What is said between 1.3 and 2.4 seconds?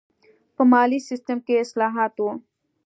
کې اصلاحات و.